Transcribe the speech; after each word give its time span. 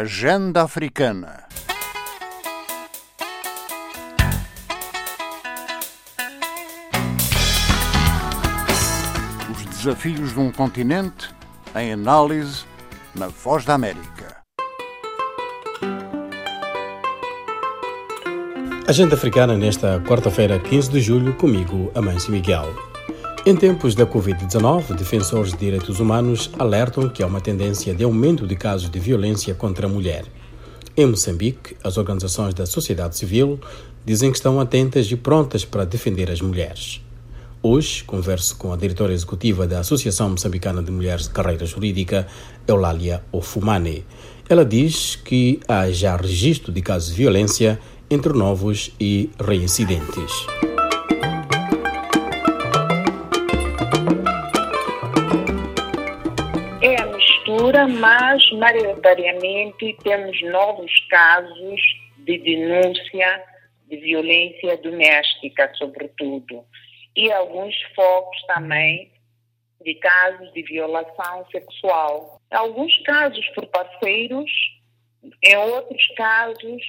Agenda 0.00 0.62
Africana. 0.62 1.44
Os 9.50 9.62
desafios 9.66 10.32
de 10.32 10.40
um 10.40 10.50
continente 10.50 11.28
em 11.76 11.92
análise 11.92 12.64
na 13.14 13.28
Voz 13.28 13.66
da 13.66 13.74
América. 13.74 14.38
Agenda 18.88 19.16
Africana 19.16 19.54
nesta 19.58 20.00
quarta-feira, 20.00 20.58
15 20.58 20.90
de 20.90 21.00
julho, 21.02 21.34
comigo, 21.34 21.92
Amâncio 21.94 22.32
Miguel. 22.32 22.89
Em 23.46 23.56
tempos 23.56 23.94
da 23.94 24.04
Covid-19, 24.04 24.94
defensores 24.94 25.52
de 25.52 25.58
direitos 25.58 25.98
humanos 25.98 26.50
alertam 26.58 27.08
que 27.08 27.22
há 27.22 27.26
uma 27.26 27.40
tendência 27.40 27.94
de 27.94 28.04
aumento 28.04 28.46
de 28.46 28.54
casos 28.54 28.90
de 28.90 29.00
violência 29.00 29.54
contra 29.54 29.86
a 29.86 29.88
mulher. 29.88 30.26
Em 30.94 31.06
Moçambique, 31.06 31.74
as 31.82 31.96
organizações 31.96 32.52
da 32.52 32.66
sociedade 32.66 33.16
civil 33.16 33.58
dizem 34.04 34.30
que 34.30 34.36
estão 34.36 34.60
atentas 34.60 35.10
e 35.10 35.16
prontas 35.16 35.64
para 35.64 35.86
defender 35.86 36.30
as 36.30 36.42
mulheres. 36.42 37.00
Hoje, 37.62 38.04
converso 38.04 38.56
com 38.56 38.74
a 38.74 38.76
diretora 38.76 39.14
executiva 39.14 39.66
da 39.66 39.80
Associação 39.80 40.28
Moçambicana 40.28 40.82
de 40.82 40.90
Mulheres 40.90 41.24
de 41.24 41.30
Carreira 41.30 41.64
Jurídica, 41.64 42.26
Eulália 42.68 43.24
Ofumane. 43.32 44.04
Ela 44.50 44.66
diz 44.66 45.16
que 45.16 45.60
há 45.66 45.90
já 45.90 46.14
registro 46.14 46.70
de 46.70 46.82
casos 46.82 47.08
de 47.08 47.14
violência 47.14 47.80
entre 48.10 48.34
novos 48.34 48.90
e 49.00 49.30
reincidentes. 49.38 50.46
Mas 57.88 58.50
maioritariamente 58.52 59.96
temos 60.02 60.42
novos 60.42 60.92
casos 61.08 61.80
de 62.18 62.38
denúncia 62.38 63.44
de 63.88 63.96
violência 63.96 64.76
doméstica, 64.76 65.72
sobretudo, 65.74 66.64
e 67.16 67.30
alguns 67.32 67.74
focos 67.94 68.40
também 68.46 69.10
de 69.82 69.94
casos 69.96 70.52
de 70.52 70.62
violação 70.62 71.46
sexual. 71.50 72.40
Alguns 72.50 72.96
casos 72.98 73.44
por 73.48 73.66
parceiros, 73.66 74.50
em 75.42 75.56
outros 75.56 76.06
casos 76.16 76.82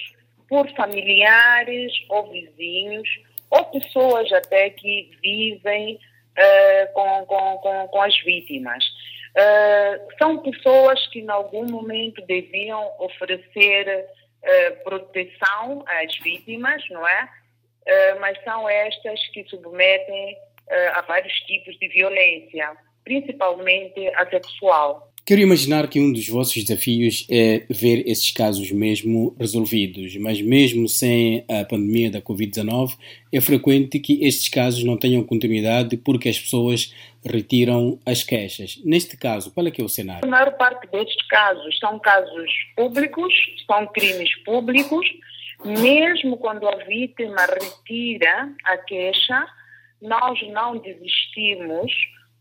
por 0.48 0.68
familiares 0.76 1.92
ou 2.08 2.30
vizinhos, 2.30 3.08
ou 3.50 3.64
pessoas 3.66 4.30
até 4.32 4.70
que 4.70 5.10
vivem 5.22 5.94
uh, 5.96 6.92
com, 6.92 7.26
com, 7.26 7.58
com, 7.58 7.88
com 7.88 8.02
as 8.02 8.16
vítimas. 8.20 8.84
Uh, 9.32 10.12
são 10.18 10.38
pessoas 10.38 11.06
que, 11.08 11.20
em 11.20 11.30
algum 11.30 11.64
momento, 11.64 12.20
deviam 12.26 12.92
oferecer 12.98 14.06
uh, 14.42 14.84
proteção 14.84 15.84
às 15.86 16.18
vítimas, 16.18 16.82
não 16.90 17.06
é? 17.06 17.24
Uh, 17.24 18.20
mas 18.20 18.42
são 18.44 18.68
estas 18.68 19.26
que 19.28 19.44
submetem 19.48 20.36
a 20.94 21.02
vários 21.02 21.34
tipos 21.40 21.76
de 21.78 21.88
violência, 21.88 22.74
principalmente 23.04 24.08
a 24.14 24.24
sexual. 24.30 25.11
Quero 25.24 25.40
imaginar 25.40 25.86
que 25.86 26.00
um 26.00 26.12
dos 26.12 26.28
vossos 26.28 26.64
desafios 26.64 27.28
é 27.30 27.64
ver 27.70 28.02
esses 28.08 28.32
casos 28.32 28.72
mesmo 28.72 29.36
resolvidos, 29.38 30.16
mas 30.16 30.42
mesmo 30.42 30.88
sem 30.88 31.44
a 31.48 31.64
pandemia 31.64 32.10
da 32.10 32.20
Covid-19, 32.20 32.98
é 33.32 33.40
frequente 33.40 34.00
que 34.00 34.24
estes 34.24 34.48
casos 34.48 34.82
não 34.82 34.96
tenham 34.96 35.22
continuidade 35.22 35.96
porque 35.96 36.28
as 36.28 36.40
pessoas 36.40 36.92
retiram 37.24 38.00
as 38.04 38.24
queixas. 38.24 38.80
Neste 38.84 39.16
caso, 39.16 39.52
qual 39.52 39.64
é 39.64 39.70
que 39.70 39.80
é 39.80 39.84
o 39.84 39.88
cenário? 39.88 40.24
A 40.24 40.28
maior 40.28 40.50
parte 40.56 40.90
destes 40.90 41.24
casos 41.28 41.78
são 41.78 42.00
casos 42.00 42.50
públicos, 42.74 43.32
são 43.64 43.86
crimes 43.86 44.34
públicos, 44.42 45.06
mesmo 45.64 46.36
quando 46.36 46.66
a 46.66 46.84
vítima 46.84 47.46
retira 47.46 48.52
a 48.64 48.76
queixa, 48.76 49.46
nós 50.00 50.36
não 50.48 50.78
desistimos, 50.78 51.92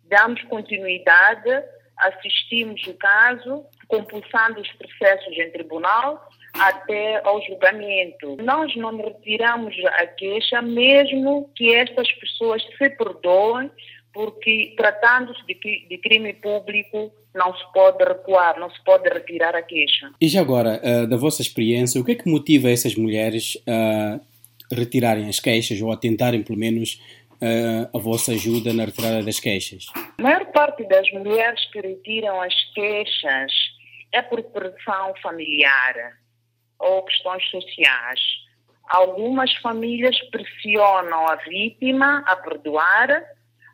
damos 0.09 0.41
continuidade 0.45 1.63
assistimos 2.01 2.81
o 2.87 2.93
caso, 2.95 3.63
compulsando 3.87 4.61
os 4.61 4.71
processos 4.73 5.37
em 5.37 5.51
tribunal 5.51 6.29
até 6.53 7.21
ao 7.23 7.41
julgamento. 7.45 8.37
Nós 8.43 8.75
não 8.75 8.97
retiramos 8.97 9.75
a 9.99 10.07
queixa, 10.07 10.61
mesmo 10.61 11.49
que 11.55 11.73
estas 11.73 12.11
pessoas 12.13 12.61
se 12.77 12.89
perdoem, 12.89 13.71
porque 14.13 14.73
tratando-se 14.75 15.41
de, 15.45 15.87
de, 15.87 15.97
crime 15.97 16.33
público 16.33 17.11
não 17.33 17.55
se 17.55 17.63
pode 17.73 18.03
recuar, 18.03 18.59
não 18.59 18.69
se 18.69 18.83
pode 18.83 19.07
retirar 19.07 19.55
a 19.55 19.61
queixa. 19.61 20.11
E 20.19 20.27
já 20.27 20.41
agora, 20.41 20.81
uh, 20.83 21.07
da 21.07 21.15
vossa 21.15 21.41
experiência, 21.41 22.01
o 22.01 22.03
que 22.03 22.11
é 22.11 22.15
que 22.15 22.29
motiva 22.29 22.69
essas 22.69 22.95
mulheres 22.95 23.57
a 23.65 24.19
retirarem 24.73 25.29
as 25.29 25.39
queixas 25.39 25.81
ou 25.81 25.91
a 25.91 25.97
tentarem 25.97 26.43
pelo 26.43 26.59
menos 26.59 27.01
uh, 27.35 27.97
a 27.97 27.99
vossa 27.99 28.33
ajuda 28.33 28.73
na 28.73 28.83
retirada 28.83 29.23
das 29.23 29.39
queixas? 29.39 29.85
A 29.95 30.21
maior 30.21 30.45
parte 30.61 30.83
das 30.85 31.11
mulheres 31.11 31.65
que 31.71 31.81
retiram 31.81 32.39
as 32.39 32.53
queixas 32.75 33.51
é 34.11 34.21
por 34.21 34.43
pressão 34.43 35.11
familiar 35.19 36.19
ou 36.77 37.01
questões 37.03 37.43
sociais. 37.49 38.19
Algumas 38.87 39.51
famílias 39.55 40.15
pressionam 40.29 41.27
a 41.27 41.35
vítima 41.37 42.23
a 42.27 42.35
perdoar, 42.35 43.23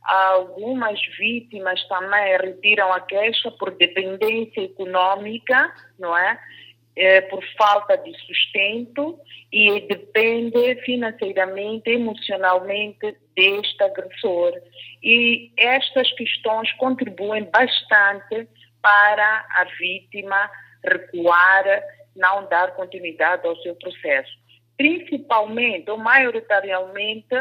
algumas 0.02 0.98
vítimas 1.18 1.86
também 1.90 2.38
retiram 2.38 2.94
a 2.94 3.02
queixa 3.02 3.52
por 3.52 3.72
dependência 3.76 4.62
econômica, 4.62 5.74
não 6.00 6.16
é? 6.16 6.40
É, 6.98 7.22
por 7.22 7.44
falta 7.56 7.96
de 7.96 8.12
sustento 8.26 9.20
e 9.54 9.82
depende 9.82 10.76
financeiramente, 10.84 11.92
emocionalmente 11.92 13.16
deste 13.36 13.84
agressor. 13.84 14.54
E 15.04 15.52
estas 15.56 16.12
questões 16.14 16.74
contribuem 16.74 17.44
bastante 17.44 18.50
para 18.82 19.46
a 19.52 19.66
vítima 19.80 20.50
recuar, 20.84 21.84
não 22.16 22.48
dar 22.48 22.76
continuidade 22.76 23.48
ao 23.48 23.56
seu 23.58 23.76
processo. 23.76 24.32
Principalmente, 24.76 25.90
ou 25.92 25.98
maioritariamente, 25.98 27.36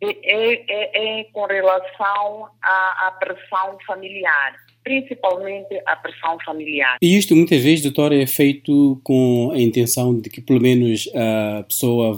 é, 0.00 0.02
é, 0.02 1.20
é 1.20 1.24
com 1.24 1.44
relação 1.44 2.50
à, 2.62 3.08
à 3.08 3.10
pressão 3.12 3.78
familiar 3.86 4.63
principalmente 4.84 5.80
a 5.86 5.96
pressão 5.96 6.38
familiar. 6.44 6.98
E 7.02 7.16
isto 7.16 7.34
muitas 7.34 7.62
vezes, 7.62 7.82
doutora, 7.82 8.14
é 8.14 8.26
feito 8.26 9.00
com 9.02 9.50
a 9.52 9.58
intenção 9.58 10.20
de 10.20 10.28
que 10.28 10.42
pelo 10.42 10.60
menos 10.60 11.10
a 11.14 11.64
pessoa 11.64 12.14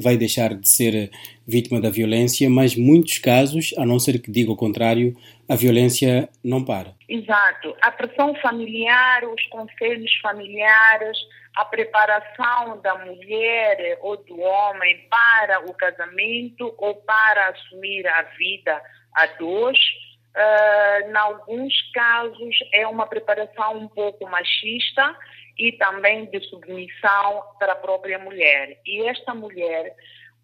vai 0.00 0.16
deixar 0.16 0.54
de 0.54 0.68
ser 0.68 1.10
vítima 1.46 1.80
da 1.80 1.90
violência, 1.90 2.48
mas 2.50 2.74
muitos 2.74 3.18
casos, 3.18 3.72
a 3.78 3.84
não 3.84 3.98
ser 3.98 4.20
que 4.20 4.30
diga 4.30 4.50
o 4.50 4.56
contrário, 4.56 5.14
a 5.48 5.54
violência 5.54 6.28
não 6.42 6.64
para. 6.64 6.94
Exato. 7.08 7.76
A 7.82 7.92
pressão 7.92 8.34
familiar, 8.36 9.22
os 9.24 9.44
conselhos 9.46 10.12
familiares, 10.20 11.16
a 11.54 11.64
preparação 11.64 12.80
da 12.82 12.98
mulher 13.04 13.98
ou 14.02 14.16
do 14.16 14.40
homem 14.40 15.06
para 15.08 15.60
o 15.70 15.74
casamento 15.74 16.74
ou 16.78 16.94
para 16.96 17.48
assumir 17.48 18.06
a 18.06 18.22
vida 18.36 18.82
a 19.14 19.26
dois, 19.38 19.78
uh, 20.36 21.10
em 21.10 21.16
alguns 21.16 21.72
casos, 21.92 22.56
é 22.72 22.86
uma 22.86 23.06
preparação 23.06 23.78
um 23.78 23.88
pouco 23.88 24.28
machista 24.28 25.16
e 25.58 25.72
também 25.72 26.26
de 26.26 26.40
submissão 26.48 27.42
para 27.58 27.72
a 27.72 27.76
própria 27.76 28.18
mulher. 28.18 28.78
E 28.84 29.08
esta 29.08 29.34
mulher, 29.34 29.94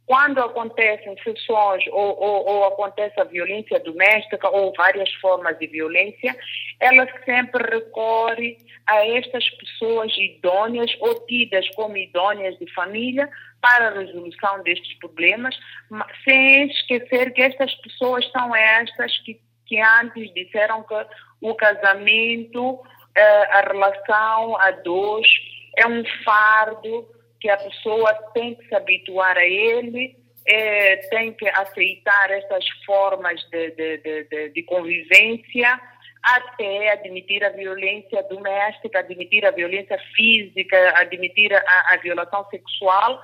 quando 0.07 0.41
acontecem 0.41 1.15
sessões 1.23 1.85
ou, 1.89 2.19
ou, 2.19 2.47
ou, 2.49 2.65
acontece 2.65 3.21
a 3.21 3.25
violência 3.25 3.79
doméstica 3.81 4.49
ou 4.49 4.73
várias 4.75 5.12
formas 5.15 5.59
de 5.59 5.67
violência, 5.67 6.35
ela 6.81 7.06
sempre 7.25 7.62
recorre 7.71 8.56
a 8.87 9.06
estas 9.06 9.49
pessoas 9.50 10.12
idôneas 10.17 10.91
ou 11.00 11.21
tidas 11.27 11.69
como 11.75 11.97
idôneas 11.97 12.59
de 12.59 12.73
família 12.73 13.29
para 13.61 13.88
a 13.88 13.99
resolução 14.00 14.62
destes 14.65 14.99
problemas, 14.99 15.55
sem 16.25 16.67
esquecer 16.69 17.33
que 17.33 17.43
estas 17.43 17.73
pessoas 17.77 18.29
são 18.33 18.56
estas 18.56 19.17
que 19.19 19.41
que 19.73 19.81
antes 19.81 20.31
disseram 20.35 20.83
que 20.83 21.07
o 21.41 21.55
casamento, 21.55 22.79
eh, 23.17 23.49
a 23.53 23.61
relação 23.63 24.61
a 24.61 24.71
dois, 24.71 25.27
é 25.79 25.87
um 25.87 26.05
fardo 26.23 27.09
que 27.41 27.49
a 27.49 27.57
pessoa 27.57 28.13
tem 28.35 28.55
que 28.55 28.69
se 28.69 28.75
habituar 28.75 29.35
a 29.39 29.47
ele, 29.47 30.15
é, 30.47 30.97
tem 31.09 31.33
que 31.33 31.49
aceitar 31.49 32.31
essas 32.33 32.69
formas 32.85 33.41
de, 33.51 33.71
de, 33.71 33.97
de, 34.25 34.49
de, 34.51 34.63
convivência 34.65 35.81
até 36.23 36.91
admitir 36.91 37.43
a 37.43 37.49
violência 37.49 38.23
doméstica, 38.25 38.99
admitir 38.99 39.47
a 39.47 39.53
violência 39.53 39.99
física, 40.15 40.77
admitir 40.99 41.55
a, 41.55 41.95
a 41.95 41.97
violação 41.97 42.47
sexual, 42.51 43.23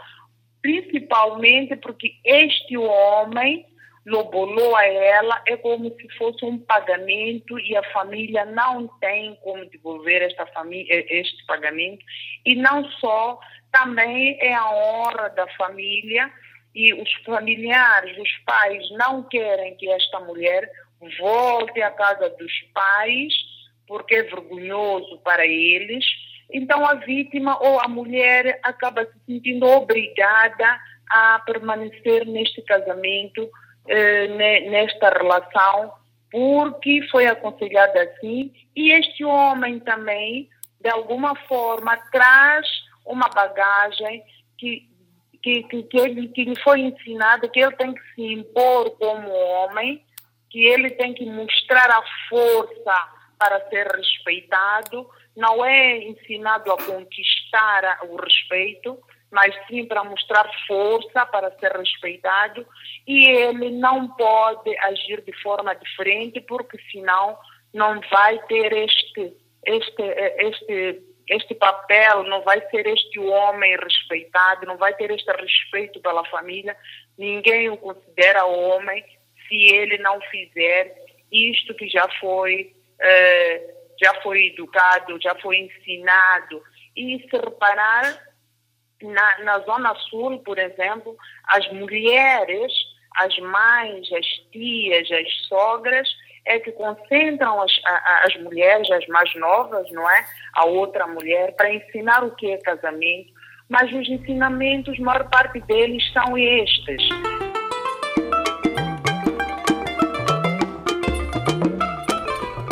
principalmente 0.63 1.77
porque 1.77 2.15
este 2.25 2.79
homem 2.79 3.67
lobolou 4.09 4.75
a 4.75 4.85
ela, 4.87 5.43
é 5.47 5.57
como 5.57 5.91
se 5.95 6.09
fosse 6.17 6.45
um 6.45 6.59
pagamento 6.59 7.59
e 7.59 7.77
a 7.77 7.83
família 7.93 8.45
não 8.45 8.89
tem 9.01 9.37
como 9.43 9.65
devolver 9.67 10.23
esta 10.23 10.47
família, 10.47 11.05
este 11.09 11.45
pagamento. 11.47 12.05
E 12.45 12.55
não 12.55 12.85
só, 12.93 13.39
também 13.71 14.39
é 14.41 14.55
a 14.55 14.71
honra 14.71 15.29
da 15.31 15.47
família 15.57 16.31
e 16.75 16.93
os 16.95 17.13
familiares, 17.25 18.17
os 18.19 18.37
pais 18.45 18.91
não 18.93 19.23
querem 19.25 19.77
que 19.77 19.91
esta 19.91 20.21
mulher 20.21 20.71
volte 21.19 21.81
à 21.83 21.91
casa 21.91 22.31
dos 22.31 22.53
pais 22.75 23.33
porque 23.87 24.17
é 24.17 24.23
vergonhoso 24.23 25.19
para 25.19 25.47
eles. 25.47 26.05
Então 26.53 26.87
a 26.87 26.95
vítima 26.95 27.59
ou 27.63 27.81
a 27.81 27.89
mulher 27.89 28.61
acaba 28.63 29.05
se 29.05 29.13
sentindo 29.27 29.67
obrigada 29.67 30.79
a 31.11 31.41
permanecer 31.41 32.27
neste 32.27 32.63
casamento, 32.63 33.51
eh, 33.87 34.29
nesta 34.69 35.11
relação, 35.11 35.93
porque 36.31 37.07
foi 37.11 37.27
aconselhada 37.27 38.03
assim. 38.03 38.53
E 38.75 38.93
este 38.93 39.25
homem 39.25 39.79
também, 39.81 40.49
de 40.81 40.91
alguma 40.91 41.35
forma, 41.47 41.97
traz 42.11 42.67
uma 43.05 43.29
bagagem 43.29 44.23
que 44.57 44.89
que, 45.43 45.63
que, 45.65 45.83
que, 45.85 45.99
ele, 45.99 46.29
que 46.29 46.45
lhe 46.45 46.61
foi 46.61 46.81
ensinado 46.81 47.49
que 47.49 47.61
ele 47.61 47.75
tem 47.77 47.95
que 47.95 48.03
se 48.15 48.23
impor 48.23 48.91
como 48.99 49.31
homem, 49.31 50.05
que 50.51 50.65
ele 50.65 50.91
tem 50.91 51.15
que 51.15 51.25
mostrar 51.27 51.91
a 51.91 52.03
força 52.29 53.09
para 53.39 53.69
ser 53.69 53.87
respeitado, 53.87 55.09
não 55.37 55.65
é 55.65 55.99
ensinado 55.99 56.73
a 56.73 56.77
conquistar 56.77 58.01
o 58.09 58.17
respeito, 58.17 58.99
mas 59.31 59.55
sim 59.67 59.85
para 59.87 60.05
mostrar 60.05 60.51
força 60.67 61.27
para 61.27 61.51
ser 61.59 61.73
respeitado 61.73 62.67
e 63.07 63.27
ele 63.27 63.71
não 63.71 64.09
pode 64.09 64.77
agir 64.79 65.23
de 65.23 65.33
forma 65.43 65.75
diferente 65.75 66.41
porque 66.43 66.79
senão 66.91 67.39
não 67.75 68.01
vai 68.11 68.39
ter 68.47 68.73
este 68.73 69.35
este 69.67 70.03
este 70.03 71.03
este 71.31 71.55
papel, 71.55 72.23
não 72.23 72.41
vai 72.43 72.59
ser 72.71 72.87
este 72.87 73.19
homem 73.19 73.77
respeitado, 73.77 74.65
não 74.65 74.79
vai 74.79 74.95
ter 74.95 75.11
este 75.11 75.31
respeito 75.31 76.01
pela 76.01 76.25
família, 76.25 76.75
ninguém 77.19 77.69
o 77.69 77.77
considera 77.77 78.47
homem 78.47 79.05
se 79.47 79.75
ele 79.75 79.99
não 79.99 80.21
fizer 80.23 80.95
isto 81.31 81.75
que 81.75 81.89
já 81.89 82.09
foi, 82.21 82.75
eh, 83.01 83.75
já 84.01 84.15
foi 84.23 84.47
educado, 84.47 85.21
já 85.21 85.35
foi 85.37 85.59
ensinado. 85.59 86.63
E 86.97 87.19
se 87.29 87.37
reparar, 87.37 88.19
na, 89.03 89.39
na 89.45 89.59
Zona 89.61 89.95
Sul, 90.11 90.39
por 90.41 90.59
exemplo, 90.59 91.17
as 91.47 91.71
mulheres, 91.73 92.73
as 93.17 93.37
mães, 93.39 94.13
as 94.13 94.27
tias, 94.53 95.11
as 95.11 95.47
sogras, 95.49 96.09
é 96.45 96.59
que 96.59 96.73
concentram 96.73 97.61
as, 97.61 97.73
as 98.25 98.37
mulheres, 98.43 98.91
as 98.91 99.07
mais 99.09 99.33
novas, 99.35 99.91
não 99.93 100.09
é? 100.11 100.25
A 100.55 100.65
outra 100.65 101.07
mulher, 101.07 101.55
para 101.55 101.73
ensinar 101.73 102.25
o 102.25 102.35
que 102.35 102.51
é 102.51 102.59
casamento. 102.59 103.33
Mas 103.69 103.93
os 103.93 104.09
ensinamentos, 104.09 104.99
maior 104.99 105.29
parte 105.29 105.61
deles 105.61 106.03
são 106.13 106.39
estes. 106.39 107.03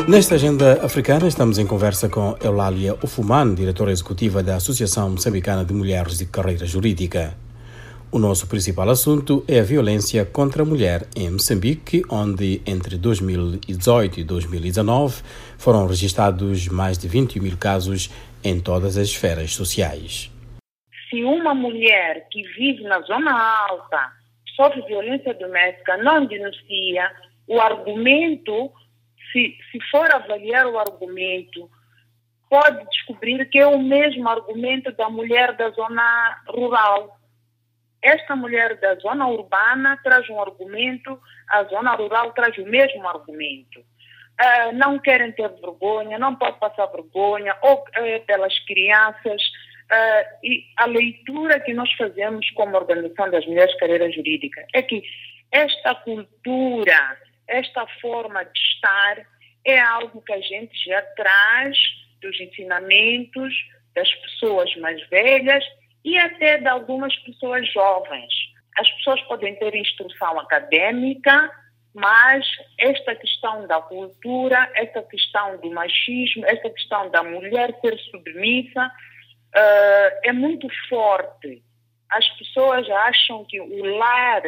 Nesta 0.09 0.37
agenda 0.37 0.85
africana, 0.85 1.27
estamos 1.27 1.59
em 1.59 1.67
conversa 1.67 2.09
com 2.09 2.37
Eulália 2.41 2.95
Ufuman, 3.03 3.53
diretora 3.53 3.91
executiva 3.91 4.41
da 4.41 4.55
Associação 4.55 5.11
Moçambicana 5.11 5.65
de 5.65 5.75
Mulheres 5.75 6.19
de 6.19 6.27
Carreira 6.27 6.65
Jurídica. 6.65 7.35
O 8.13 8.19
nosso 8.21 8.49
principal 8.49 8.89
assunto 8.89 9.45
é 9.49 9.59
a 9.59 9.65
violência 9.65 10.25
contra 10.25 10.63
a 10.63 10.65
mulher 10.65 11.09
em 11.17 11.29
Moçambique, 11.33 12.03
onde 12.09 12.63
entre 12.65 12.97
2018 12.97 14.21
e 14.21 14.25
2019 14.25 15.25
foram 15.59 15.89
registrados 15.89 16.69
mais 16.69 16.97
de 16.97 17.09
21 17.09 17.43
mil 17.43 17.57
casos 17.59 18.09
em 18.45 18.61
todas 18.61 18.97
as 18.97 19.09
esferas 19.09 19.55
sociais. 19.55 20.31
Se 21.11 21.25
uma 21.25 21.53
mulher 21.53 22.29
que 22.31 22.43
vive 22.57 22.85
na 22.85 23.01
zona 23.01 23.33
alta 23.69 24.13
sofre 24.55 24.83
violência 24.83 25.35
doméstica, 25.35 25.97
não 25.97 26.25
denuncia, 26.27 27.11
o 27.49 27.61
argumento, 27.61 28.71
se, 29.33 29.57
se 29.71 29.79
for 29.91 30.11
avaliar 30.13 30.67
o 30.67 30.79
argumento, 30.79 31.71
pode 32.49 32.85
descobrir 32.89 33.45
que 33.51 33.59
é 33.59 33.67
o 33.67 33.79
mesmo 33.79 34.29
argumento 34.29 34.93
da 34.93 35.09
mulher 35.09 35.57
da 35.57 35.71
zona 35.71 36.43
rural 36.49 37.17
esta 38.07 38.37
mulher 38.37 38.79
da 38.79 38.95
zona 38.97 39.27
urbana 39.27 39.99
traz 40.03 40.29
um 40.31 40.41
argumento, 40.41 41.21
a 41.49 41.65
zona 41.65 41.95
rural 41.95 42.33
traz 42.33 42.57
o 42.59 42.65
mesmo 42.65 43.07
argumento. 43.09 43.81
Uh, 43.81 44.73
não 44.75 44.99
querem 44.99 45.33
ter 45.33 45.49
vergonha, 45.49 46.19
não 46.19 46.37
pode 46.37 46.59
passar 46.61 46.87
vergonha, 46.87 47.57
ou 47.63 47.79
uh, 47.79 48.27
pelas 48.27 48.57
crianças. 48.61 49.43
Uh, 49.91 50.45
e 50.45 50.65
a 50.77 50.87
leitura 50.87 51.59
que 51.59 51.75
nós 51.75 51.91
fazemos 51.95 52.49
como 52.51 52.77
Organização 52.77 53.31
das 53.31 53.45
Mulheres 53.47 53.77
Carreira 53.79 54.11
Jurídica 54.13 54.65
é 54.73 54.83
que 54.83 55.03
esta 55.51 55.95
cultura, 55.97 57.17
esta 57.49 57.87
forma 58.01 58.45
de 58.45 58.59
estar, 58.59 59.27
é 59.65 59.81
algo 59.81 60.23
que 60.23 60.33
a 60.33 60.41
gente 60.41 60.73
já 60.85 61.03
traz 61.15 61.77
dos 62.21 62.41
ensinamentos 62.41 63.53
das 63.95 64.13
pessoas 64.15 64.75
mais 64.77 65.05
velhas 65.09 65.65
e 66.05 66.17
até 66.19 66.59
de 66.59 66.69
algumas 66.69 67.15
pessoas 67.17 67.71
jovens. 67.73 68.33
As 68.79 68.89
pessoas 68.93 69.21
podem 69.23 69.57
ter 69.57 69.75
instrução 69.75 70.39
acadêmica, 70.39 71.51
mas 71.95 72.47
esta 72.79 73.15
questão 73.15 73.67
da 73.67 73.81
cultura, 73.81 74.71
esta 74.75 75.03
questão 75.03 75.59
do 75.59 75.71
machismo, 75.71 76.45
esta 76.47 76.69
questão 76.71 77.11
da 77.11 77.23
mulher 77.23 77.75
ser 77.81 77.99
submissa 78.11 78.87
uh, 78.87 80.19
é 80.23 80.33
muito 80.33 80.69
forte. 80.89 81.63
As 82.11 82.29
pessoas 82.39 82.89
acham 82.89 83.45
que 83.47 83.61
o 83.61 83.97
lar, 83.97 84.43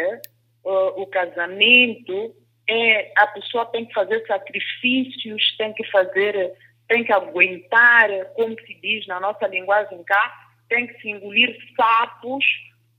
uh, 0.64 1.02
o 1.02 1.06
casamento, 1.06 2.36
é, 2.68 3.12
a 3.16 3.26
pessoa 3.28 3.64
tem 3.66 3.86
que 3.86 3.94
fazer 3.94 4.24
sacrifícios, 4.26 5.56
tem 5.56 5.72
que 5.72 5.84
fazer, 5.90 6.52
tem 6.86 7.02
que 7.02 7.12
aguentar, 7.12 8.10
como 8.34 8.54
se 8.60 8.74
diz 8.74 9.06
na 9.06 9.18
nossa 9.18 9.46
linguagem 9.46 10.04
cá, 10.04 10.48
tem 10.68 10.86
que 10.86 11.00
se 11.00 11.08
engolir 11.08 11.56
sapos, 11.74 12.44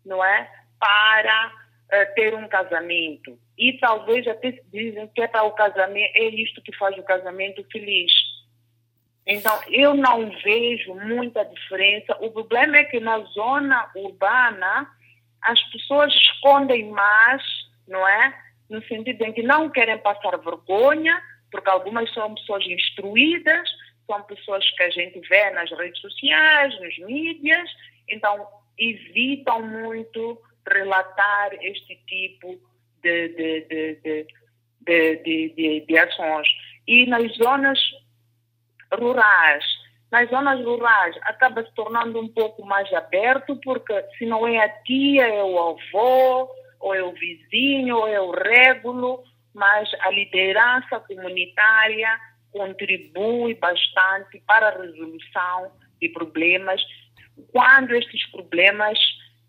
não 0.03 0.23
é? 0.25 0.49
Para 0.79 1.47
uh, 1.47 2.15
ter 2.15 2.33
um 2.33 2.47
casamento. 2.47 3.37
E 3.57 3.73
talvez 3.73 4.27
até 4.27 4.53
se 4.53 4.63
dizem 4.71 5.07
que 5.09 5.21
é 5.21 5.27
para 5.27 5.43
o 5.43 5.51
casamento, 5.51 6.11
é 6.15 6.25
isto 6.29 6.61
que 6.63 6.75
faz 6.75 6.97
o 6.97 7.03
casamento 7.03 7.63
feliz. 7.71 8.11
Então, 9.27 9.59
eu 9.67 9.93
não 9.93 10.31
vejo 10.43 10.95
muita 10.95 11.45
diferença. 11.45 12.17
O 12.19 12.31
problema 12.31 12.77
é 12.77 12.85
que 12.85 12.99
na 12.99 13.19
zona 13.19 13.91
urbana 13.95 14.89
as 15.43 15.61
pessoas 15.71 16.11
escondem 16.15 16.89
mais, 16.89 17.43
não 17.87 18.07
é? 18.07 18.48
No 18.69 18.81
sentido 18.83 19.23
em 19.23 19.33
que 19.33 19.41
não 19.41 19.69
querem 19.69 19.97
passar 19.97 20.37
vergonha, 20.37 21.19
porque 21.51 21.69
algumas 21.69 22.11
são 22.13 22.35
pessoas 22.35 22.65
instruídas, 22.67 23.69
são 24.05 24.21
pessoas 24.23 24.69
que 24.71 24.83
a 24.83 24.89
gente 24.89 25.19
vê 25.27 25.49
nas 25.51 25.69
redes 25.71 25.99
sociais, 26.01 26.79
nos 26.79 26.97
mídias, 26.99 27.69
então 28.07 28.47
evitam 28.77 29.61
muito 29.61 30.39
relatar 30.67 31.53
este 31.61 31.95
tipo 32.07 32.59
de, 33.01 33.29
de, 33.29 34.25
de, 35.23 35.85
de, 35.85 35.97
ações. 35.97 36.47
E 36.87 37.05
nas 37.05 37.31
zonas 37.35 37.79
rurais, 38.93 39.63
nas 40.11 40.29
zonas 40.29 40.63
rurais 40.63 41.15
acaba 41.23 41.63
se 41.63 41.73
tornando 41.73 42.19
um 42.19 42.27
pouco 42.27 42.65
mais 42.65 42.91
aberto, 42.93 43.55
porque 43.63 43.93
se 44.17 44.25
não 44.25 44.47
é 44.47 44.57
a 44.57 44.69
tia, 44.83 45.27
é 45.27 45.43
o 45.43 45.59
avô, 45.59 46.49
ou 46.79 46.93
é 46.93 47.03
o 47.03 47.13
vizinho, 47.13 47.97
ou 47.97 48.07
é 48.07 48.19
o 48.19 48.31
régulo, 48.31 49.23
mas 49.53 49.89
a 50.01 50.11
liderança 50.11 50.99
comunitária 51.01 52.09
contribui 52.51 53.55
bastante 53.55 54.41
para 54.47 54.69
a 54.69 54.81
resolução 54.81 55.71
de 56.01 56.09
problemas. 56.09 56.81
Quando 57.51 57.95
estes 57.95 58.29
problemas 58.31 58.97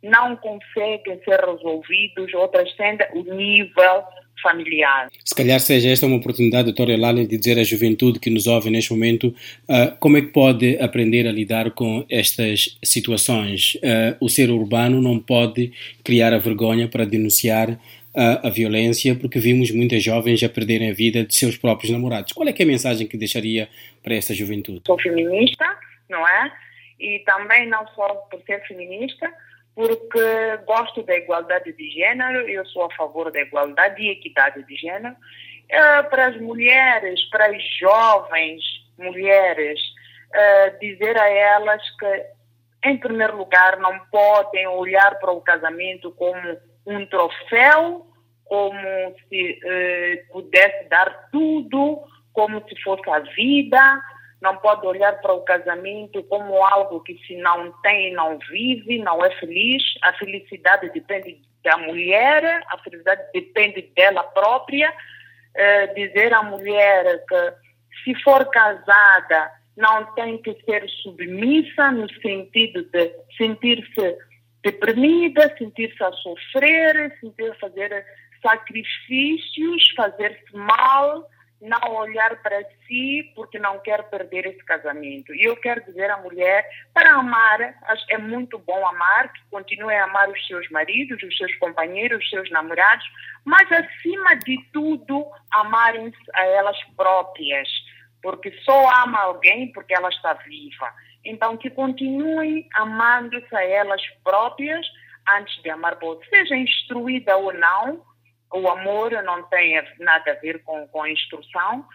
não 0.03 0.37
conseguem 0.37 1.23
ser 1.25 1.41
resolvidos 1.41 2.33
ou 2.35 2.49
transcendem 2.49 3.07
o 3.13 3.23
nível 3.35 4.05
familiar. 4.43 5.09
Se 5.25 5.35
calhar 5.35 5.61
seja 5.61 5.89
esta 5.89 6.07
uma 6.07 6.17
oportunidade, 6.17 6.65
doutora 6.65 6.93
Elália, 6.93 7.27
de 7.27 7.37
dizer 7.37 7.59
à 7.59 7.65
juventude 7.65 8.19
que 8.19 8.31
nos 8.31 8.47
ouve 8.47 8.71
neste 8.71 8.93
momento 8.93 9.29
uh, 9.69 9.97
como 9.99 10.17
é 10.17 10.21
que 10.21 10.29
pode 10.29 10.79
aprender 10.79 11.27
a 11.27 11.33
lidar 11.33 11.71
com 11.73 12.05
estas 12.11 12.79
situações. 12.83 13.75
Uh, 13.77 14.17
o 14.21 14.29
ser 14.29 14.51
urbano 14.51 15.01
não 15.01 15.19
pode 15.19 15.73
criar 16.05 16.33
a 16.33 16.39
vergonha 16.39 16.89
para 16.89 17.05
denunciar 17.05 17.79
a, 18.15 18.49
a, 18.49 18.51
violência, 18.51 19.15
porque 19.15 19.39
vimos 19.39 19.71
muitas 19.71 20.03
jovens 20.03 20.43
a 20.43 20.49
perderem 20.49 20.91
a 20.91 20.95
vida 20.95 21.25
de 21.25 21.35
seus 21.35 21.57
próprios 21.57 21.93
namorados. 21.93 22.33
Qual 22.33 22.49
é, 22.49 22.55
é 22.57 22.63
a 22.63 22.67
mensagem 22.67 23.07
que 23.07 23.17
deixaria 23.17 23.69
para 24.03 24.15
esta 24.15 24.35
juventude? 24.35 24.83
Sou 24.87 25.01
feminista, 25.01 25.65
não 26.09 26.27
é? 26.27 26.53
E 26.99 27.21
também 27.21 27.69
não 27.69 27.87
só 27.89 28.09
por 28.31 28.41
ser 28.43 28.61
feminista, 28.67 29.33
porque 29.75 30.57
gosto 30.67 31.03
da 31.03 31.17
igualdade 31.17 31.73
de 31.73 31.91
gênero, 31.91 32.49
eu 32.49 32.65
sou 32.67 32.85
a 32.85 32.95
favor 32.95 33.31
da 33.31 33.41
igualdade 33.41 34.03
e 34.03 34.11
equidade 34.11 34.62
de 34.65 34.77
gênero. 34.77 35.15
Uh, 35.15 36.11
para 36.11 36.27
as 36.27 36.41
mulheres, 36.41 37.23
para 37.31 37.47
as 37.47 37.62
jovens 37.79 38.61
mulheres, 38.99 39.81
uh, 40.35 40.79
dizer 40.81 41.17
a 41.17 41.29
elas 41.29 41.83
que, 41.97 42.27
em 42.85 42.99
primeiro 42.99 43.37
lugar, 43.37 43.79
não 43.79 43.99
podem 44.11 44.67
olhar 44.67 45.19
para 45.21 45.31
o 45.31 45.41
casamento 45.41 46.11
como 46.12 46.59
um 46.87 47.07
troféu, 47.07 48.07
como 48.45 49.17
se 49.29 49.61
uh, 49.62 50.33
pudesse 50.33 50.89
dar 50.89 51.29
tudo, 51.31 52.03
como 52.33 52.62
se 52.69 52.81
fosse 52.83 53.09
a 53.09 53.21
vida, 53.21 54.03
não 54.41 54.57
pode 54.57 54.87
olhar 54.87 55.21
para 55.21 55.35
o 55.35 55.43
casamento 55.43 56.23
como 56.25 56.65
algo 56.65 57.01
que 57.01 57.19
se 57.27 57.37
não 57.37 57.73
tem, 57.83 58.13
não 58.15 58.39
vive, 58.51 58.99
não 58.99 59.25
é 59.25 59.31
feliz. 59.39 59.83
A 60.03 60.13
felicidade 60.15 60.91
depende 60.91 61.41
da 61.63 61.77
mulher, 61.77 62.63
a 62.69 62.79
felicidade 62.79 63.23
depende 63.35 63.83
dela 63.95 64.23
própria. 64.23 64.93
É, 65.55 65.89
dizer 65.89 66.33
à 66.33 66.43
mulher 66.43 67.25
que 67.27 67.53
se 68.05 68.23
for 68.23 68.49
casada 68.51 69.51
não 69.77 70.15
tem 70.15 70.39
que 70.39 70.55
ser 70.65 70.89
submissa 71.03 71.91
no 71.91 72.09
sentido 72.21 72.85
de 72.85 73.13
sentir-se 73.37 74.17
deprimida, 74.63 75.55
sentir-se 75.57 76.03
a 76.03 76.13
sofrer, 76.13 77.19
sentir 77.21 77.57
fazer 77.59 78.05
sacrifícios, 78.43 79.93
fazer-se 79.97 80.57
mal, 80.57 81.29
não 81.61 81.95
olhar 81.95 82.40
para 82.43 82.62
si 82.87 83.33
porque 83.35 83.59
não 83.59 83.79
quer 83.81 84.09
perder 84.09 84.47
esse 84.47 84.64
casamento. 84.64 85.35
E 85.35 85.45
eu 85.45 85.57
quero 85.57 85.85
dizer 85.85 86.11
à 86.11 86.17
mulher, 86.17 86.67
para 86.95 87.14
amar, 87.14 87.61
é 88.09 88.19
muito 88.19 88.59
bom 88.59 88.87
amar, 88.87 89.33
que 89.33 89.40
continue 89.50 89.95
a 89.95 90.05
amar 90.05 90.31
os 90.31 90.47
seus 90.47 90.69
maridos, 90.71 91.23
os 91.23 91.37
seus 91.37 91.55
companheiros, 91.57 92.23
os 92.23 92.31
seus 92.31 92.50
namorados, 92.50 93.05
mas 93.45 93.71
acima 93.71 94.37
de 94.37 94.59
tudo, 94.73 95.26
amarem-se 95.52 96.19
a 96.35 96.47
elas 96.47 96.79
próprias, 96.97 97.69
porque 98.23 98.52
só 98.62 98.90
ama 99.05 99.21
alguém 99.21 99.71
porque 99.73 99.95
ela 99.95 100.09
está 100.09 100.35
viva. 100.35 100.93
Então, 101.25 101.57
que 101.57 101.69
continuem 101.69 102.67
amando-se 102.75 103.55
a 103.55 103.62
elas 103.62 104.02
próprias 104.25 104.87
antes 105.37 105.62
de 105.62 105.71
amar 105.71 105.99
outro, 106.02 106.26
seja 106.29 106.57
instruída 106.57 107.37
ou 107.37 107.52
não, 107.52 108.02
o 108.52 108.69
amor 108.69 109.11
não 109.23 109.42
tem 109.45 109.80
nada 109.99 110.33
a 110.33 110.35
ver 110.35 110.62
com, 110.64 110.87
com 110.88 111.02
a 111.02 111.11
instrução. 111.11 111.87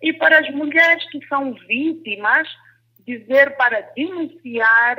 E 0.00 0.12
para 0.12 0.38
as 0.38 0.50
mulheres 0.50 1.08
que 1.10 1.24
são 1.26 1.54
vítimas, 1.54 2.48
dizer 3.06 3.56
para 3.56 3.80
denunciar, 3.94 4.96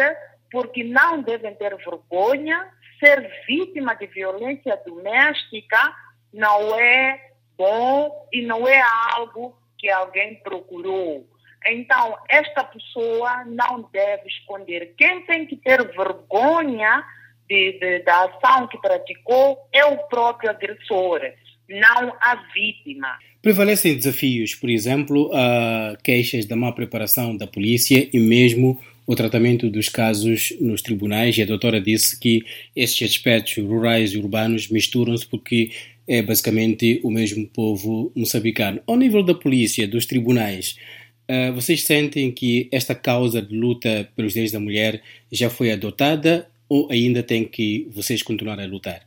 porque 0.52 0.84
não 0.84 1.22
devem 1.22 1.54
ter 1.56 1.76
vergonha, 1.78 2.70
ser 3.00 3.30
vítima 3.48 3.96
de 3.96 4.08
violência 4.08 4.80
doméstica 4.86 5.94
não 6.34 6.80
é 6.80 7.32
bom 7.58 8.28
e 8.32 8.42
não 8.42 8.68
é 8.68 8.82
algo 9.12 9.58
que 9.78 9.90
alguém 9.90 10.36
procurou. 10.36 11.28
Então, 11.66 12.18
esta 12.28 12.64
pessoa 12.64 13.46
não 13.46 13.90
deve 13.92 14.28
esconder. 14.28 14.94
Quem 14.98 15.26
tem 15.26 15.46
que 15.46 15.56
ter 15.56 15.86
vergonha 15.96 17.06
de, 17.50 17.80
de, 17.80 18.00
da 18.00 18.26
ação 18.26 18.68
que 18.68 18.78
praticou 18.78 19.58
é 19.72 19.86
o 19.86 19.98
próprio 20.08 20.50
agressor, 20.50 21.22
não 21.70 22.14
a 22.20 22.36
vítima. 22.54 23.18
Prevalecem 23.42 23.96
desafios, 23.96 24.56
por 24.56 24.70
exemplo, 24.70 25.30
a 25.34 25.98
queixas 26.04 26.46
da 26.46 26.56
má 26.56 26.72
preparação 26.72 27.36
da 27.36 27.46
polícia 27.46 28.08
e 28.14 28.20
mesmo 28.20 28.82
o 29.06 29.16
tratamento 29.16 29.70
dos 29.70 29.90
casos 29.90 30.54
nos 30.62 30.82
tribunais. 30.82 31.38
E 31.38 31.42
a 31.42 31.46
doutora 31.46 31.82
disse 31.82 32.18
que 32.18 32.46
estes 32.76 33.12
aspectos 33.12 33.58
rurais 33.58 34.14
e 34.14 34.18
urbanos 34.18 34.70
misturam-se 34.70 35.26
porque 35.26 35.72
é 36.08 36.22
basicamente 36.22 37.02
o 37.04 37.12
mesmo 37.12 37.46
povo 37.48 38.12
moçambicano. 38.16 38.82
Ao 38.88 38.96
nível 38.96 39.24
da 39.24 39.34
polícia, 39.34 39.88
dos 39.88 40.06
tribunais, 40.06 40.78
Uh, 41.26 41.54
vocês 41.54 41.84
sentem 41.84 42.30
que 42.34 42.68
esta 42.70 42.94
causa 42.94 43.42
de 43.42 43.56
luta 43.56 44.10
pelos 44.14 44.34
direitos 44.34 44.52
da 44.52 44.60
mulher 44.60 45.02
já 45.32 45.50
foi 45.50 45.72
adotada 45.72 46.46
ou 46.74 46.88
ainda 46.90 47.22
tem 47.22 47.46
que 47.46 47.88
vocês 47.92 48.24
continuar 48.24 48.60
a 48.60 48.66
lutar? 48.66 49.02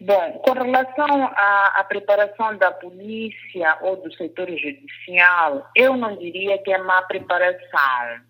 Bom, 0.00 0.32
com 0.44 0.52
relação 0.52 1.24
à, 1.34 1.72
à, 1.80 1.84
preparação 1.84 2.56
da 2.56 2.70
polícia 2.70 3.76
ou 3.80 3.96
do 3.96 4.12
setor 4.14 4.48
judicial, 4.48 5.68
eu 5.74 5.96
não 5.96 6.16
diria 6.16 6.56
que 6.58 6.72
é 6.72 6.78
má 6.78 7.02
preparação. 7.02 8.20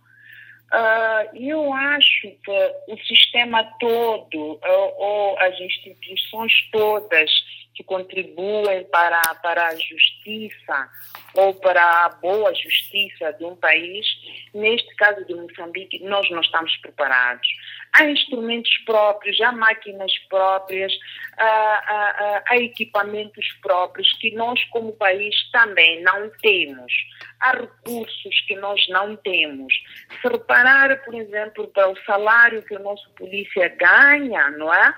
Uh, 0.73 1.37
eu 1.37 1.71
acho 1.75 2.31
que 2.43 2.75
o 2.89 2.97
sistema 3.07 3.63
todo, 3.79 4.59
ou 4.97 5.39
as 5.39 5.61
instituições 5.61 6.53
todas 6.73 7.31
que 7.79 7.85
contribuem 7.85 8.83
para, 8.87 9.23
para 9.37 9.69
a 9.69 9.77
justiça 9.77 10.91
ou 11.35 11.55
para 11.55 12.07
a 12.07 12.09
boa 12.09 12.53
justiça 12.53 13.33
de 13.35 13.45
um 13.45 13.55
país, 13.55 14.05
neste 14.53 14.93
caso 14.97 15.25
de 15.25 15.35
Moçambique, 15.35 16.03
nós 16.03 16.29
não 16.29 16.41
estamos 16.41 16.77
preparados. 16.79 17.47
Há 17.93 18.05
instrumentos 18.07 18.77
próprios, 18.79 19.41
há 19.41 19.53
máquinas 19.53 20.13
próprias, 20.29 20.93
há, 21.39 21.45
há, 21.47 22.43
há 22.49 22.57
equipamentos 22.57 23.47
próprios 23.63 24.13
que 24.15 24.35
nós, 24.35 24.63
como 24.71 24.93
país, 24.95 25.37
também 25.53 26.03
não 26.03 26.29
temos. 26.43 26.93
Há 27.39 27.53
recursos 27.53 28.41
que 28.49 28.57
nós 28.57 28.85
não 28.89 29.15
temos. 29.17 29.73
Se 30.21 30.29
reparar, 30.29 31.05
por 31.05 31.15
exemplo, 31.15 31.69
para 31.69 31.89
o 31.89 31.97
salário 32.05 32.63
que 32.63 32.75
o 32.75 32.83
nosso 32.83 33.09
polícia 33.11 33.69
ganha, 33.69 34.51
não 34.51 34.75
é? 34.75 34.93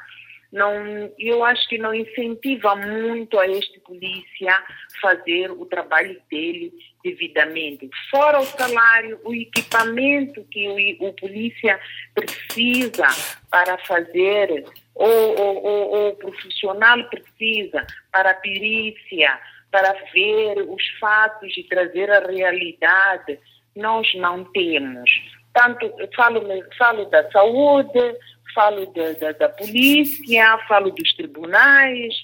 Não, 0.53 1.13
eu 1.19 1.45
acho 1.45 1.69
que 1.69 1.79
não 1.79 1.95
incentiva 1.95 2.75
muito 2.75 3.39
a 3.39 3.47
este 3.47 3.79
polícia 3.81 4.53
fazer 5.01 5.51
o 5.53 5.65
trabalho 5.65 6.21
dele 6.29 6.73
devidamente. 7.05 7.89
Fora 8.11 8.41
o 8.41 8.45
salário, 8.45 9.21
o 9.25 9.33
equipamento 9.33 10.45
que 10.51 10.99
o, 11.01 11.09
o 11.09 11.13
polícia 11.15 11.79
precisa 12.15 13.07
para 13.49 13.79
fazer, 13.79 14.65
ou, 14.95 15.39
ou, 15.39 15.65
ou, 15.65 16.09
o 16.09 16.17
profissional 16.17 16.99
precisa 17.09 17.87
para 18.11 18.33
a 18.33 18.35
perícia, 18.35 19.39
para 19.71 19.93
ver 20.13 20.63
os 20.69 20.85
fatos 20.99 21.57
e 21.57 21.63
trazer 21.65 22.11
a 22.11 22.27
realidade, 22.27 23.39
nós 23.77 24.13
não 24.17 24.45
temos. 24.53 25.09
Tanto, 25.55 25.93
falo, 26.15 26.43
falo 26.77 27.05
da 27.07 27.31
saúde, 27.31 28.17
falo 28.55 28.93
da 29.39 29.49
polícia, 29.49 30.59
falo 30.69 30.91
dos 30.91 31.13
tribunais, 31.15 32.15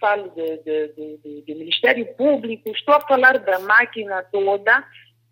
falo 0.00 0.30
do 0.30 1.54
Ministério 1.54 2.06
Público, 2.14 2.70
estou 2.70 2.94
a 2.94 3.00
falar 3.00 3.38
da 3.38 3.58
máquina 3.60 4.22
toda, 4.30 4.84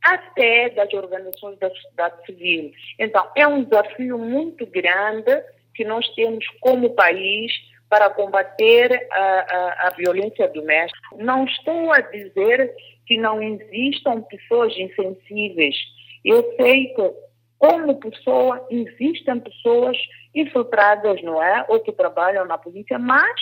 até 0.02 0.68
das 0.70 0.92
organizações 0.92 1.58
da 1.58 1.70
sociedade 1.70 2.26
civil. 2.26 2.72
Então, 2.98 3.26
é 3.34 3.46
um 3.46 3.64
desafio 3.64 4.18
muito 4.18 4.66
grande 4.66 5.42
que 5.74 5.84
nós 5.84 6.06
temos 6.14 6.46
como 6.60 6.90
país 6.90 7.52
para 7.88 8.10
combater 8.10 9.06
a, 9.10 9.20
a, 9.20 9.88
a 9.88 9.90
violência 9.90 10.48
doméstica. 10.48 11.00
Não 11.16 11.44
estou 11.44 11.92
a 11.92 12.00
dizer 12.00 12.74
que 13.06 13.16
não 13.16 13.42
existam 13.42 14.22
pessoas 14.22 14.76
insensíveis. 14.76 15.76
Eu 16.24 16.54
sei 16.56 16.86
que 16.94 17.14
como 17.58 17.98
pessoa, 17.98 18.66
existem 18.70 19.40
pessoas 19.40 19.96
infiltradas, 20.34 21.22
não 21.22 21.42
é? 21.42 21.64
Ou 21.68 21.80
que 21.80 21.92
trabalham 21.92 22.44
na 22.46 22.58
polícia, 22.58 22.98
mas 22.98 23.34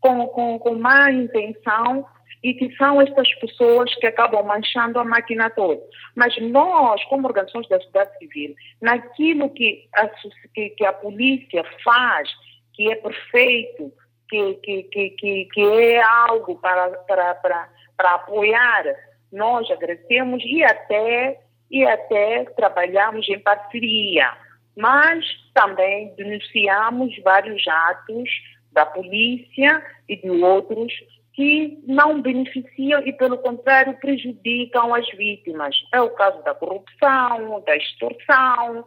com, 0.00 0.26
com, 0.28 0.58
com 0.58 0.74
má 0.74 1.10
intenção 1.10 2.06
e 2.42 2.54
que 2.54 2.74
são 2.76 3.00
estas 3.00 3.32
pessoas 3.34 3.94
que 3.96 4.06
acabam 4.06 4.44
manchando 4.44 4.98
a 4.98 5.04
máquina 5.04 5.50
toda. 5.50 5.80
Mas 6.14 6.34
nós, 6.40 7.02
como 7.04 7.26
organizações 7.26 7.68
da 7.68 7.78
sociedade 7.78 8.18
civil, 8.18 8.54
naquilo 8.80 9.50
que 9.50 9.88
a, 9.94 10.08
que, 10.54 10.70
que 10.70 10.86
a 10.86 10.92
polícia 10.92 11.62
faz, 11.84 12.30
que 12.72 12.90
é 12.90 12.96
perfeito, 12.96 13.92
que, 14.28 14.54
que, 14.54 14.82
que, 14.84 15.44
que, 15.52 15.60
é 15.60 16.02
algo 16.02 16.56
para, 16.56 16.88
para, 16.90 17.34
para, 17.34 17.68
para 17.96 18.14
apoiar, 18.14 18.84
nós 19.32 19.70
agradecemos 19.70 20.42
e 20.44 20.64
até 20.64 21.40
e 21.70 21.84
até 21.86 22.44
trabalhamos 22.56 23.28
em 23.28 23.38
parceria, 23.38 24.32
mas 24.76 25.24
também 25.54 26.14
denunciamos 26.16 27.16
vários 27.22 27.66
atos 27.66 28.28
da 28.72 28.86
polícia 28.86 29.84
e 30.08 30.16
de 30.16 30.30
outros 30.30 30.92
que 31.32 31.78
não 31.86 32.20
beneficiam 32.20 33.00
e, 33.06 33.12
pelo 33.12 33.38
contrário, 33.38 33.94
prejudicam 33.98 34.94
as 34.94 35.08
vítimas. 35.10 35.74
É 35.92 36.00
o 36.00 36.10
caso 36.10 36.42
da 36.42 36.54
corrupção, 36.54 37.62
da 37.66 37.76
extorsão, 37.76 38.84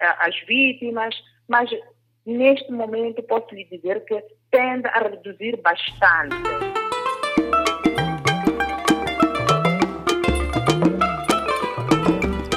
as 0.00 0.38
vítimas, 0.46 1.14
mas 1.48 1.70
neste 2.24 2.70
momento 2.70 3.22
posso 3.22 3.54
lhe 3.54 3.64
dizer 3.64 4.04
que 4.04 4.22
tende 4.50 4.86
a 4.88 5.00
reduzir 5.00 5.60
bastante. 5.62 6.85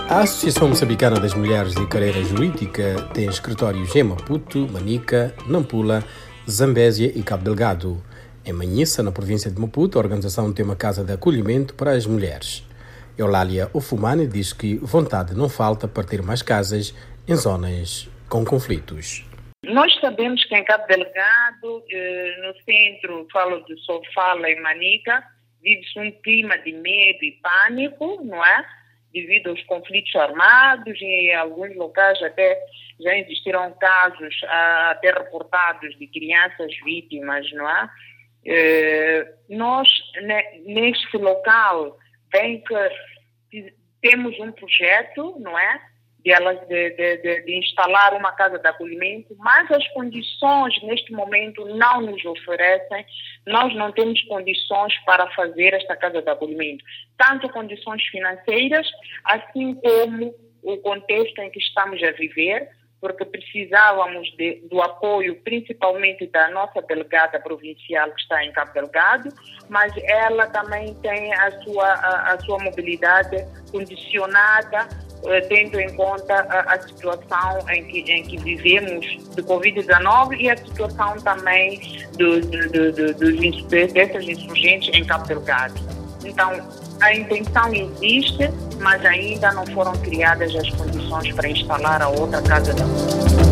A 0.10 0.22
Associação 0.22 0.68
Moçambicana 0.68 1.20
das 1.20 1.36
Mulheres 1.36 1.76
de 1.76 1.88
Carreira 1.88 2.24
Jurídica 2.24 2.96
tem 3.14 3.30
escritórios 3.30 3.96
em 3.96 4.02
Maputo, 4.02 4.68
Manica, 4.68 5.36
Nampula, 5.48 6.04
Zambésia 6.50 7.14
e 7.16 7.22
Cabo 7.22 7.44
Delgado. 7.44 8.04
Em 8.44 8.52
Manhissa, 8.52 9.04
na 9.04 9.12
província 9.12 9.52
de 9.52 9.62
Maputo, 9.62 10.00
a 10.00 10.02
organização 10.02 10.52
tem 10.52 10.66
uma 10.66 10.76
casa 10.76 11.04
de 11.04 11.14
acolhimento 11.14 11.76
para 11.76 11.92
as 11.92 12.08
mulheres. 12.08 12.68
Eulália 13.16 13.70
Ofumani 13.72 14.26
diz 14.26 14.52
que 14.52 14.78
vontade 14.78 15.36
não 15.36 15.48
falta 15.48 15.88
para 15.88 16.04
ter 16.04 16.24
mais 16.24 16.42
casas 16.42 16.92
em 17.28 17.36
zonas 17.36 18.10
com 18.28 18.44
conflitos. 18.44 19.24
Nós 19.64 19.94
sabemos 20.02 20.44
que 20.46 20.56
em 20.56 20.66
Cabo 20.66 20.88
Delgado, 20.88 21.84
eh, 21.92 22.36
no 22.42 22.54
centro, 22.64 23.28
falo 23.32 23.64
de 23.66 23.78
Sofala 23.82 24.50
e 24.50 24.60
Manica, 24.60 25.24
vive-se 25.62 26.00
um 26.00 26.12
clima 26.24 26.58
de 26.58 26.72
medo 26.72 27.24
e 27.24 27.40
pânico, 27.44 28.26
não 28.26 28.44
é? 28.44 28.66
Devido 29.14 29.50
aos 29.50 29.64
conflitos 29.64 30.16
armados 30.16 31.00
e 31.02 31.32
em 31.32 31.36
alguns 31.36 31.76
locais 31.76 32.22
até 32.22 32.60
já 33.00 33.18
existiram 33.18 33.72
casos 33.80 34.36
ah, 34.48 34.92
até 34.92 35.12
reportados 35.12 35.98
de 35.98 36.08
crianças 36.08 36.72
vítimas, 36.84 37.50
não 37.54 37.70
é? 37.70 37.90
Eh, 38.46 39.34
nós, 39.50 39.90
neste 40.66 41.18
local, 41.18 41.98
bem 42.32 42.64
que 42.64 43.74
temos 44.02 44.40
um 44.40 44.52
projeto, 44.52 45.38
não 45.40 45.58
é? 45.58 45.89
De, 46.24 46.90
de, 46.92 47.18
de, 47.18 47.42
de, 47.44 47.58
instalar 47.58 48.14
uma 48.14 48.32
casa 48.34 48.60
de 48.60 48.68
acolhimento, 48.68 49.36
mas 49.40 49.72
as 49.72 49.88
condições 49.90 50.82
neste 50.84 51.12
momento 51.14 51.66
não 51.66 52.02
nos 52.02 52.24
oferecem, 52.26 53.06
nós 53.48 53.74
não 53.76 53.92
temos 53.92 54.22
condições 54.24 54.94
para 55.06 55.30
fazer 55.32 55.74
esta 55.74 55.96
casa 55.96 56.22
de 56.22 56.30
acolhimento, 56.30 56.84
tanto 57.18 57.50
condições 57.50 58.04
financeiras, 58.08 58.88
assim 59.24 59.76
como 59.76 60.36
o 60.62 60.78
contexto 60.78 61.40
em 61.40 61.50
que 61.50 61.60
estamos 61.60 62.04
a 62.04 62.12
viver, 62.12 62.70
porque 63.00 63.24
precisávamos 63.24 64.30
de, 64.36 64.56
do 64.70 64.82
apoio 64.82 65.42
principalmente 65.42 66.28
da 66.28 66.50
nossa 66.50 66.82
delegada 66.82 67.40
provincial 67.40 68.12
que 68.12 68.22
está 68.22 68.44
em 68.44 68.52
Cabo 68.52 68.74
Delgado, 68.74 69.30
mas 69.70 69.94
ela 70.04 70.48
também 70.48 70.94
tem 70.96 71.34
a 71.34 71.50
sua, 71.62 71.86
a, 71.86 72.34
a 72.34 72.40
sua 72.42 72.60
mobilidade 72.60 73.38
condicionada 73.72 74.90
tendo 75.48 75.80
em 75.80 75.94
conta 75.96 76.34
a, 76.34 76.76
a, 76.76 76.82
situação 76.82 77.60
em 77.70 77.84
que, 77.86 78.00
em 78.12 78.24
que 78.24 78.38
vivemos 78.38 79.06
de 79.36 79.44
Covid-19 79.44 80.40
e 80.40 80.50
a 80.50 80.58
situação 80.58 81.18
também 81.18 81.80
do, 82.18 82.40
do, 82.42 82.92
do, 82.92 83.14
dos, 83.14 83.64
dessas 83.94 84.24
insurgentes 84.28 84.90
em 84.94 85.04
Cabo 85.04 85.28
Delgado. 85.28 85.76
Então, 86.24 86.52
a 87.02 87.14
intenção 87.14 87.74
existe, 87.74 88.50
mas 88.80 89.06
ainda 89.06 89.52
não 89.54 89.66
foram 89.68 89.94
criadas 89.94 90.56
as 90.56 90.70
condições 90.72 91.34
para 91.34 91.50
instalar 91.50 92.02
a 92.02 92.10
outra 92.10 92.42
casa 92.42 92.74
da 92.74 93.49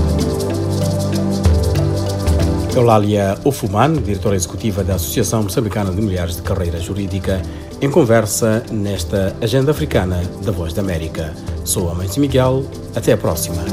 Eulália 2.78 3.36
Ofuman, 3.44 3.94
diretora 3.94 4.36
executiva 4.36 4.84
da 4.84 4.96
Associação 4.96 5.42
Moçambicana 5.42 5.92
de 5.92 6.00
Mulheres 6.00 6.36
de 6.36 6.44
Carreira 6.44 6.80
Jurídica, 6.80 7.42
em 7.82 7.90
conversa 7.90 8.64
nesta 8.72 9.36
Agenda 9.42 9.72
Africana 9.72 10.22
da 10.46 10.52
Voz 10.52 10.74
da 10.74 10.82
América. 10.82 11.34
Sou 11.66 11.90
a 11.90 11.96
Mãe 11.96 12.08
Miguel, 12.18 12.64
até 12.96 13.14
a 13.14 13.18
próxima. 13.18 13.64